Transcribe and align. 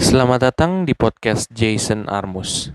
Selamat 0.00 0.48
datang 0.48 0.88
di 0.88 0.96
podcast 0.96 1.44
Jason 1.52 2.08
Armus. 2.08 2.72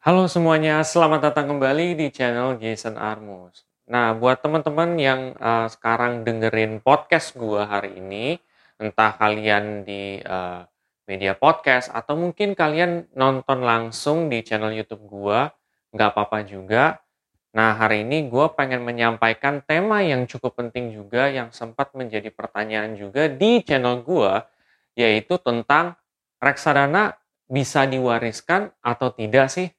Halo 0.00 0.24
semuanya, 0.24 0.80
selamat 0.80 1.28
datang 1.28 1.52
kembali 1.52 1.92
di 1.92 2.08
channel 2.08 2.56
Jason 2.56 2.96
Armus. 2.96 3.68
Nah, 3.84 4.16
buat 4.16 4.40
teman-teman 4.40 4.96
yang 4.96 5.36
uh, 5.36 5.68
sekarang 5.68 6.24
dengerin 6.24 6.80
podcast 6.80 7.36
gua 7.36 7.68
hari 7.68 8.00
ini, 8.00 8.40
entah 8.80 9.20
kalian 9.20 9.84
di 9.84 10.16
uh, 10.24 10.64
media 11.04 11.36
podcast 11.36 11.92
atau 11.92 12.16
mungkin 12.16 12.56
kalian 12.56 13.12
nonton 13.12 13.60
langsung 13.60 14.32
di 14.32 14.40
channel 14.40 14.72
YouTube 14.72 15.04
gua, 15.04 15.52
nggak 15.92 16.08
apa-apa 16.08 16.40
juga. 16.48 17.04
Nah, 17.52 17.76
hari 17.76 18.00
ini 18.00 18.32
gue 18.32 18.46
pengen 18.56 18.80
menyampaikan 18.80 19.60
tema 19.60 20.00
yang 20.00 20.24
cukup 20.24 20.56
penting 20.56 20.96
juga 20.96 21.28
yang 21.28 21.52
sempat 21.52 21.92
menjadi 21.92 22.32
pertanyaan 22.32 22.96
juga 22.96 23.28
di 23.28 23.60
channel 23.60 24.00
gue, 24.00 24.55
yaitu 24.96 25.38
tentang 25.38 25.94
reksadana 26.40 27.20
bisa 27.46 27.86
diwariskan 27.86 28.74
atau 28.82 29.12
tidak 29.14 29.52
sih? 29.52 29.70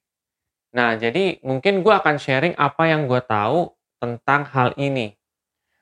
Nah, 0.72 0.96
jadi 0.96 1.42
mungkin 1.42 1.82
gue 1.82 1.92
akan 1.92 2.16
sharing 2.22 2.56
apa 2.56 2.88
yang 2.88 3.10
gue 3.10 3.20
tahu 3.26 3.74
tentang 3.98 4.46
hal 4.54 4.78
ini. 4.78 5.18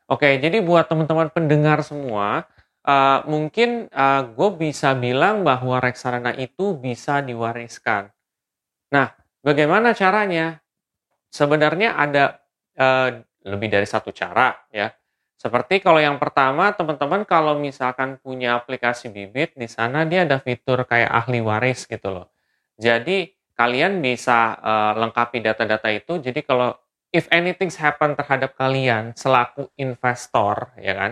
Oke, 0.07 0.37
jadi 0.39 0.61
buat 0.61 0.87
teman-teman 0.87 1.33
pendengar 1.33 1.81
semua, 1.83 2.45
uh, 2.85 3.19
mungkin 3.25 3.89
uh, 3.89 4.23
gue 4.29 4.49
bisa 4.55 4.93
bilang 4.93 5.41
bahwa 5.41 5.81
reksadana 5.81 6.37
itu 6.37 6.77
bisa 6.77 7.19
diwariskan. 7.25 8.13
Nah, 8.93 9.11
bagaimana 9.41 9.97
caranya? 9.97 10.61
Sebenarnya 11.33 11.99
ada 11.99 12.39
uh, 12.79 13.19
lebih 13.43 13.67
dari 13.67 13.83
satu 13.89 14.13
cara 14.15 14.55
ya. 14.71 14.93
Seperti 15.35 15.83
kalau 15.83 15.99
yang 15.99 16.15
pertama, 16.17 16.71
teman-teman 16.71 17.27
kalau 17.27 17.59
misalkan 17.59 18.17
punya 18.23 18.55
aplikasi 18.55 19.11
bibit, 19.11 19.53
di 19.53 19.67
sana 19.67 20.07
dia 20.07 20.23
ada 20.23 20.39
fitur 20.39 20.87
kayak 20.87 21.11
ahli 21.11 21.43
waris 21.43 21.85
gitu 21.85 22.07
loh. 22.09 22.27
Jadi 22.79 23.29
kalian 23.55 23.99
bisa 24.03 24.55
uh, 24.59 24.93
lengkapi 24.99 25.43
data-data 25.43 25.91
itu. 25.91 26.19
Jadi 26.23 26.39
kalau 26.43 26.75
if 27.11 27.27
anything 27.31 27.71
happen 27.71 28.15
terhadap 28.15 28.55
kalian 28.55 29.15
selaku 29.15 29.71
investor, 29.79 30.75
ya 30.79 30.93
kan, 30.95 31.11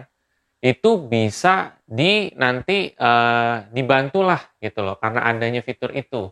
itu 0.63 0.95
bisa 0.95 1.75
di 1.83 2.31
nanti 2.39 2.95
uh, 2.95 3.67
dibantulah 3.67 4.39
gitu 4.63 4.79
loh 4.79 4.95
karena 4.95 5.27
adanya 5.27 5.59
fitur 5.59 5.91
itu 5.91 6.31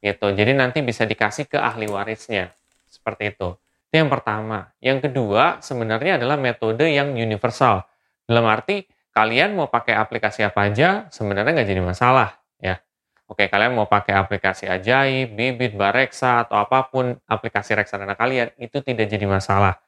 gitu. 0.00 0.26
Jadi 0.32 0.56
nanti 0.56 0.80
bisa 0.80 1.04
dikasih 1.04 1.44
ke 1.44 1.60
ahli 1.60 1.84
warisnya 1.84 2.56
seperti 2.88 3.36
itu. 3.36 3.52
Itu 3.96 4.04
yang 4.04 4.12
pertama. 4.12 4.76
Yang 4.84 5.08
kedua, 5.08 5.64
sebenarnya 5.64 6.20
adalah 6.20 6.36
metode 6.36 6.84
yang 6.84 7.16
universal. 7.16 7.80
Dalam 8.28 8.44
arti, 8.44 8.84
kalian 9.08 9.56
mau 9.56 9.72
pakai 9.72 9.96
aplikasi 9.96 10.44
apa 10.44 10.68
aja, 10.68 11.08
sebenarnya 11.08 11.56
nggak 11.56 11.70
jadi 11.72 11.80
masalah. 11.80 12.36
ya. 12.60 12.76
Oke, 13.24 13.48
kalian 13.48 13.72
mau 13.72 13.88
pakai 13.88 14.20
aplikasi 14.20 14.68
Ajaib, 14.68 15.32
Bibit, 15.32 15.80
Bareksa, 15.80 16.44
atau 16.44 16.60
apa 16.60 16.92
pun 16.92 17.16
aplikasi 17.24 17.72
reksadana 17.72 18.20
kalian, 18.20 18.52
itu 18.60 18.84
tidak 18.84 19.08
jadi 19.08 19.24
masalah. 19.24 19.80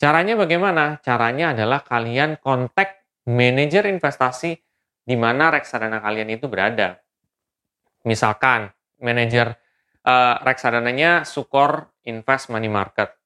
Caranya 0.00 0.40
bagaimana? 0.40 0.96
Caranya 1.04 1.52
adalah 1.52 1.84
kalian 1.84 2.40
kontak 2.40 3.04
manajer 3.28 3.92
investasi 3.92 4.56
di 5.04 5.16
mana 5.20 5.52
reksadana 5.52 6.00
kalian 6.00 6.32
itu 6.32 6.48
berada. 6.48 6.96
Misalkan, 8.08 8.72
manajer 9.04 9.52
uh, 10.08 10.40
reksadananya 10.48 11.28
Sukor 11.28 11.92
Invest 12.08 12.48
Money 12.48 12.72
Market 12.72 13.19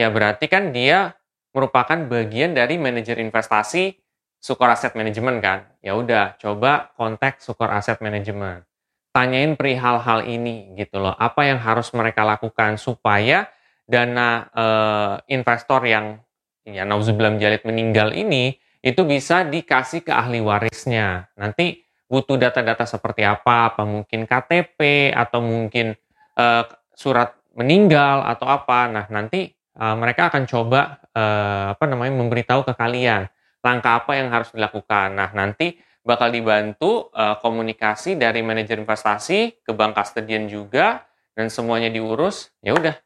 ya 0.00 0.08
berarti 0.08 0.48
kan 0.48 0.72
dia 0.72 1.12
merupakan 1.52 2.00
bagian 2.08 2.56
dari 2.56 2.80
manajer 2.80 3.20
investasi 3.20 4.00
Sukor 4.40 4.72
Asset 4.72 4.96
Management 4.96 5.38
kan. 5.44 5.68
Ya 5.84 5.92
udah, 5.92 6.40
coba 6.40 6.96
kontak 6.96 7.44
Sukor 7.44 7.68
Asset 7.68 8.00
Management. 8.00 8.64
Tanyain 9.12 9.52
perihal 9.52 10.00
hal 10.00 10.24
ini 10.24 10.72
gitu 10.80 10.96
loh. 10.96 11.12
Apa 11.12 11.44
yang 11.44 11.60
harus 11.60 11.92
mereka 11.92 12.24
lakukan 12.24 12.80
supaya 12.80 13.52
dana 13.84 14.48
eh, 14.54 15.14
investor 15.36 15.84
yang 15.84 16.16
ya 16.64 16.86
nauzubillah 16.88 17.36
jalid 17.36 17.66
meninggal 17.66 18.14
ini 18.14 18.56
itu 18.80 19.02
bisa 19.04 19.44
dikasih 19.44 20.06
ke 20.06 20.12
ahli 20.14 20.40
warisnya. 20.40 21.28
Nanti 21.36 21.84
butuh 22.08 22.40
data-data 22.40 22.88
seperti 22.88 23.26
apa, 23.26 23.74
apa 23.74 23.82
mungkin 23.84 24.24
KTP 24.24 25.12
atau 25.12 25.44
mungkin 25.44 25.92
eh, 26.38 26.64
surat 26.96 27.36
meninggal 27.52 28.24
atau 28.24 28.46
apa. 28.48 28.88
Nah, 28.88 29.06
nanti 29.12 29.59
uh, 29.80 29.96
mereka 29.96 30.28
akan 30.28 30.44
coba 30.44 31.00
uh, 31.16 31.72
apa 31.72 31.84
namanya 31.88 32.12
memberitahu 32.20 32.68
ke 32.68 32.76
kalian 32.76 33.26
langkah 33.64 34.04
apa 34.04 34.12
yang 34.16 34.28
harus 34.28 34.52
dilakukan. 34.52 35.16
Nah, 35.16 35.32
nanti 35.32 35.76
bakal 36.00 36.32
dibantu 36.32 37.12
uh, 37.12 37.36
komunikasi 37.40 38.16
dari 38.16 38.40
manajer 38.40 38.80
investasi 38.80 39.64
ke 39.64 39.72
bank 39.76 39.96
custodian 39.96 40.48
juga 40.48 41.04
dan 41.36 41.52
semuanya 41.52 41.92
diurus. 41.92 42.52
Ya 42.64 42.72
udah, 42.72 42.96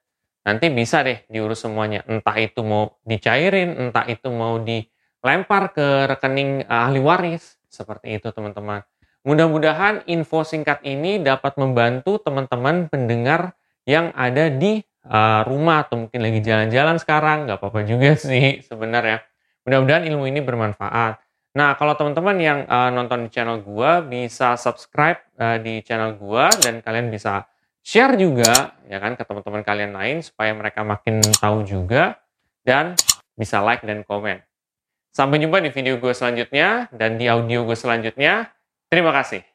nanti 0.47 0.71
bisa 0.71 1.03
deh 1.03 1.27
diurus 1.27 1.67
semuanya. 1.67 2.07
Entah 2.07 2.39
itu 2.39 2.63
mau 2.63 2.99
dicairin, 3.03 3.91
entah 3.91 4.07
itu 4.07 4.31
mau 4.31 4.63
dilempar 4.63 5.75
ke 5.75 6.07
rekening 6.07 6.67
ahli 6.71 7.03
waris. 7.03 7.59
Seperti 7.67 8.23
itu, 8.23 8.31
teman-teman. 8.31 8.87
Mudah-mudahan 9.27 10.07
info 10.07 10.47
singkat 10.47 10.85
ini 10.87 11.19
dapat 11.19 11.59
membantu 11.59 12.23
teman-teman 12.23 12.87
pendengar 12.87 13.59
yang 13.83 14.15
ada 14.15 14.47
di 14.47 14.87
uh, 15.09 15.45
rumah 15.45 15.85
atau 15.87 16.07
mungkin 16.07 16.21
lagi 16.21 16.41
jalan-jalan 16.41 16.97
sekarang, 17.01 17.49
nggak 17.49 17.59
apa-apa 17.61 17.81
juga 17.85 18.17
sih 18.21 18.65
sebenarnya. 18.65 19.25
Mudah-mudahan 19.65 20.05
ilmu 20.09 20.29
ini 20.29 20.41
bermanfaat. 20.45 21.21
Nah, 21.55 21.79
kalau 21.79 21.95
teman-teman 21.95 22.37
yang 22.43 22.59
uh, 22.67 22.91
nonton 22.91 23.27
di 23.27 23.31
channel 23.31 23.63
gua 23.63 24.03
bisa 24.03 24.59
subscribe 24.59 25.23
uh, 25.39 25.57
di 25.63 25.81
channel 25.87 26.19
gua 26.19 26.51
dan 26.51 26.83
kalian 26.83 27.09
bisa 27.15 27.47
share 27.85 28.17
juga 28.17 28.81
ya 28.89 28.97
kan 28.97 29.13
ke 29.15 29.23
teman-teman 29.23 29.61
kalian 29.61 29.93
lain 29.93 30.25
supaya 30.25 30.57
mereka 30.57 30.81
makin 30.83 31.21
tahu 31.37 31.63
juga 31.69 32.19
dan 32.65 32.97
bisa 33.37 33.61
like 33.61 33.85
dan 33.85 34.03
komen. 34.03 34.41
Sampai 35.15 35.39
jumpa 35.39 35.63
di 35.63 35.71
video 35.71 36.01
gue 36.03 36.11
selanjutnya 36.11 36.91
dan 36.91 37.21
di 37.21 37.31
audio 37.31 37.63
gue 37.63 37.79
selanjutnya. 37.79 38.51
Terima 38.91 39.15
kasih. 39.15 39.54